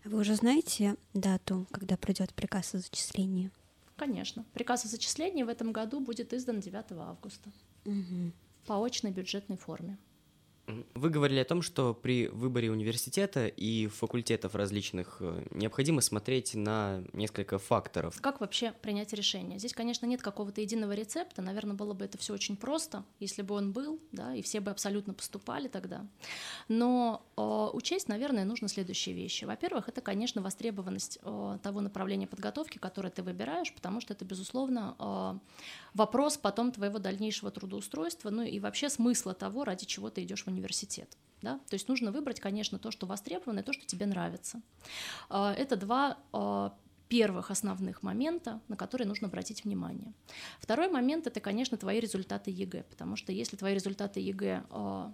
[0.04, 3.50] А вы уже знаете дату, когда придет приказ о зачислении?
[3.96, 4.44] Конечно.
[4.54, 7.50] Приказ о зачислении в этом году будет издан 9 августа
[7.84, 8.32] Угу.
[8.66, 9.98] по очной бюджетной форме.
[10.66, 17.02] Вы говорили о том, что при выборе университета и факультетов различных э, необходимо смотреть на
[17.12, 18.18] несколько факторов.
[18.22, 19.58] Как вообще принять решение?
[19.58, 21.42] Здесь, конечно, нет какого-то единого рецепта.
[21.42, 24.70] Наверное, было бы это все очень просто, если бы он был, да, и все бы
[24.70, 26.06] абсолютно поступали тогда.
[26.68, 27.42] Но э,
[27.76, 29.44] учесть, наверное, нужно следующие вещи.
[29.44, 34.96] Во-первых, это, конечно, востребованность э, того направления подготовки, которое ты выбираешь, потому что это, безусловно,
[34.98, 35.38] э,
[35.92, 40.53] вопрос потом твоего дальнейшего трудоустройства, ну и вообще смысла того, ради чего ты идешь в
[40.54, 41.16] университет.
[41.42, 41.58] Да?
[41.68, 44.62] То есть нужно выбрать, конечно, то, что востребовано, и то, что тебе нравится.
[45.28, 46.70] Э, Это два э,
[47.08, 50.12] первых основных момента, на которые нужно обратить внимание.
[50.58, 55.10] Второй момент— это, конечно, твои результаты ЕГЭ, потому что если твои результаты ЕГЭ, э,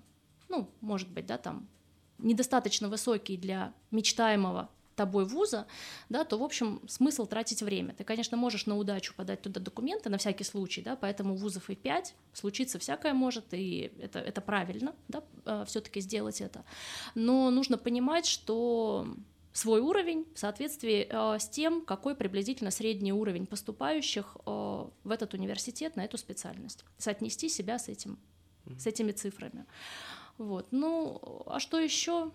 [0.49, 1.69] ну, может быть, да, там,
[2.19, 4.71] недостаточно высокие для мечтаемого
[5.01, 5.67] тобой вуза,
[6.11, 7.95] да, то, в общем, смысл тратить время.
[7.95, 11.75] Ты, конечно, можешь на удачу подать туда документы на всякий случай, да, поэтому вузов и
[11.75, 16.65] 5, случиться всякое может, и это, это правильно, да, все-таки сделать это.
[17.15, 19.07] Но нужно понимать, что
[19.53, 25.35] свой уровень в соответствии э, с тем, какой приблизительно средний уровень поступающих э, в этот
[25.35, 26.85] университет на эту специальность.
[26.99, 28.19] Соотнести себя с этим,
[28.79, 29.65] с этими цифрами.
[30.39, 30.69] Вот.
[30.71, 32.31] Ну, а что еще?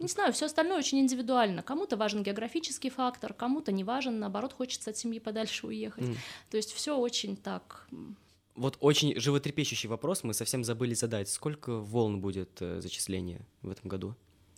[0.00, 1.62] Не знаю, все остальное очень индивидуально.
[1.62, 6.04] Кому-то важен географический фактор, кому-то не важен, наоборот, хочется от семьи подальше уехать.
[6.04, 6.16] М.
[6.50, 7.86] То есть все очень так.
[8.54, 11.28] Вот очень животрепещущий вопрос мы совсем забыли задать.
[11.28, 14.16] Сколько волн будет э, зачисления в этом году?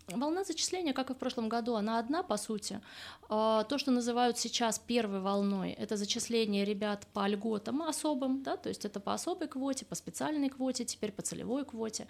[0.09, 2.81] Волна зачисления, как и в прошлом году, она одна, по сути.
[3.29, 8.69] А, То, что называют сейчас первой волной, это зачисление ребят по льготам особым, да, то
[8.69, 12.07] есть это по особой квоте, по специальной квоте, теперь по целевой квоте.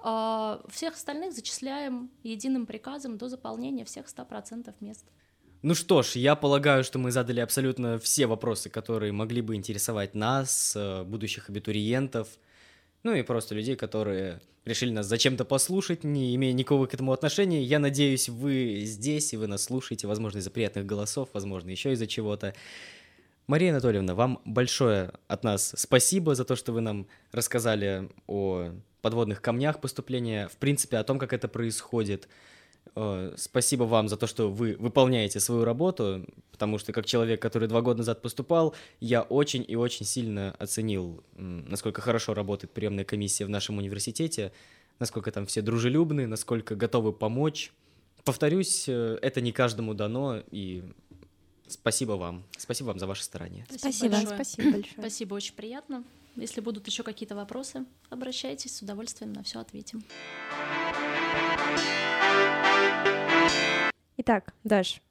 [0.00, 5.04] А, Всех остальных зачисляем единым приказом до заполнения всех 100% мест.
[5.62, 10.14] Ну что ж, я полагаю, что мы задали абсолютно все вопросы, которые могли бы интересовать
[10.14, 12.28] нас, э, будущих абитуриентов,
[13.04, 17.62] ну и просто людей, которые решили нас зачем-то послушать, не имея никакого к этому отношения.
[17.62, 22.06] Я надеюсь, вы здесь, и вы нас слушаете, возможно, из-за приятных голосов, возможно, еще из-за
[22.06, 22.54] чего-то.
[23.46, 28.70] Мария Анатольевна, вам большое от нас спасибо за то, что вы нам рассказали о
[29.02, 32.26] подводных камнях поступления, в принципе, о том, как это происходит.
[32.96, 37.68] Э, Спасибо вам за то, что вы выполняете свою работу, потому что как человек, который
[37.68, 43.44] два года назад поступал, я очень и очень сильно оценил, насколько хорошо работает приемная комиссия
[43.44, 44.52] в нашем университете,
[44.98, 47.72] насколько там все дружелюбны, насколько готовы помочь.
[48.24, 50.84] Повторюсь, э, это не каждому дано, и
[51.66, 52.44] спасибо вам.
[52.56, 53.66] Спасибо вам за ваше старание.
[53.68, 54.16] Спасибо.
[54.16, 54.34] большое.
[54.36, 54.94] Спасибо большое.
[54.98, 56.04] Спасибо, очень приятно.
[56.36, 60.02] Если будут еще какие-то вопросы, обращайтесь, с удовольствием на все ответим.
[64.26, 65.02] Итак, Даш,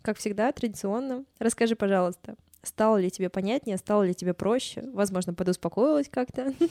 [0.00, 6.08] как всегда, традиционно, расскажи, пожалуйста, стало ли тебе понятнее, стало ли тебе проще, возможно, подуспокоилась
[6.08, 6.54] как-то?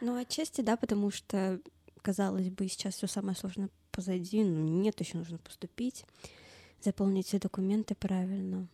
[0.00, 1.60] Ну, отчасти, да, потому что,
[2.00, 6.06] казалось бы, сейчас все самое сложное позади, но нет, еще нужно поступить,
[6.80, 8.66] заполнить все документы правильно,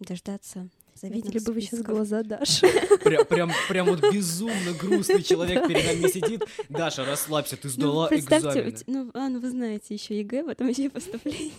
[0.00, 0.68] дождаться
[1.02, 2.66] Видели бы вы сейчас глаза Даши.
[3.02, 6.44] Прям, прям, прям вот безумно грустный человек перед нами сидит.
[6.68, 8.76] Даша, расслабься, ты Ну, сдала представьте, экзамены.
[8.86, 11.52] ну, а, ну, вы знаете, еще ЕГЭ, потом еще и поступление.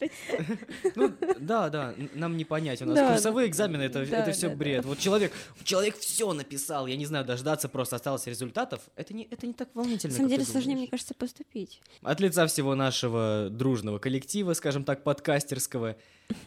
[0.96, 2.82] Ну, да, да, нам не понять.
[2.82, 4.56] У нас Да, курсовые экзамены, это, да, это все да, да.
[4.56, 4.84] бред.
[4.84, 5.32] Вот человек,
[5.64, 8.82] человек все написал, я не знаю, дождаться просто осталось результатов.
[8.96, 10.12] Это не, это не так волнительно.
[10.12, 11.80] На самом как деле сложнее, мне кажется, поступить.
[12.02, 15.96] От лица всего нашего дружного коллектива, скажем так, подкастерского,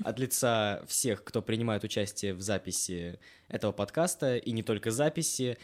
[0.04, 5.58] от лица всех, кто принимает участие в записи этого подкаста, и не только записи,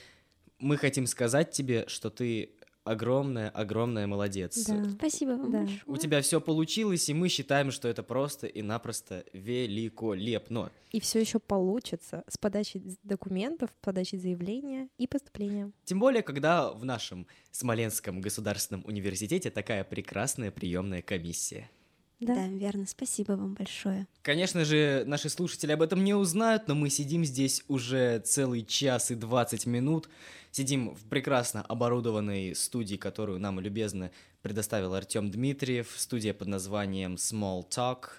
[0.60, 2.52] мы хотим сказать тебе, что ты
[2.90, 4.66] огромная, огромная молодец.
[4.66, 4.90] Да.
[4.92, 5.60] Спасибо вам Да.
[5.60, 5.82] большое.
[5.86, 10.72] У тебя все получилось, и мы считаем, что это просто и напросто великолепно.
[10.92, 15.72] И все еще получится с подачей документов, подачей заявления и поступления.
[15.86, 21.70] Тем более, когда в нашем Смоленском государственном университете такая прекрасная приемная комиссия.
[22.20, 22.48] Да.
[22.48, 22.86] верно.
[22.86, 24.08] Спасибо вам большое.
[24.22, 29.12] Конечно же, наши слушатели об этом не узнают, но мы сидим здесь уже целый час
[29.12, 30.10] и 20 минут.
[30.52, 35.94] Сидим в прекрасно оборудованной студии, которую нам любезно предоставил Артем Дмитриев.
[35.96, 38.10] Студия под названием Small Talk.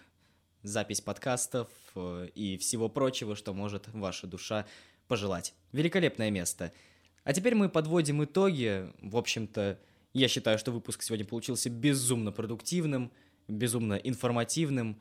[0.63, 4.67] Запись подкастов э, и всего прочего, что может ваша душа
[5.09, 5.55] пожелать.
[5.73, 6.73] Великолепное место.
[7.25, 8.93] А теперь мы подводим итоги.
[9.01, 9.79] В общем-то,
[10.13, 13.11] я считаю, что выпуск сегодня получился безумно продуктивным,
[13.51, 15.01] безумно информативным.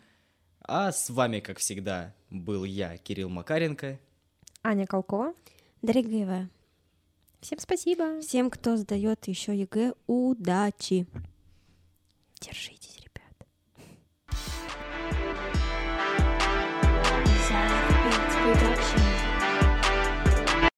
[0.62, 4.00] А с вами, как всегда, был я, Кирилл Макаренко.
[4.64, 5.34] Аня Колкова.
[5.82, 6.50] Дорогие вы.
[7.41, 8.20] Всем спасибо.
[8.20, 11.08] Всем, кто сдает еще ЕГЭ, удачи.
[12.41, 13.10] Держитесь, ребят.
[18.50, 19.09] Production.